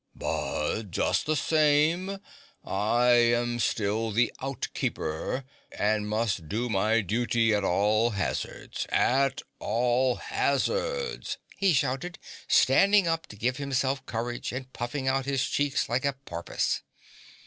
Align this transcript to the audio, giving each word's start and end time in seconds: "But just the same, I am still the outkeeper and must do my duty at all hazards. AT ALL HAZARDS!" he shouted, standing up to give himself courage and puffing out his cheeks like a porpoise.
"But 0.15 0.85
just 0.89 1.27
the 1.27 1.35
same, 1.35 2.17
I 2.65 3.09
am 3.09 3.59
still 3.59 4.09
the 4.09 4.33
outkeeper 4.41 5.43
and 5.71 6.09
must 6.09 6.49
do 6.49 6.69
my 6.69 7.01
duty 7.01 7.53
at 7.53 7.63
all 7.63 8.09
hazards. 8.09 8.87
AT 8.89 9.43
ALL 9.59 10.15
HAZARDS!" 10.15 11.37
he 11.55 11.71
shouted, 11.73 12.17
standing 12.47 13.07
up 13.07 13.27
to 13.27 13.35
give 13.35 13.57
himself 13.57 14.03
courage 14.07 14.51
and 14.51 14.73
puffing 14.73 15.07
out 15.07 15.25
his 15.25 15.45
cheeks 15.47 15.87
like 15.87 16.03
a 16.05 16.13
porpoise. 16.13 16.81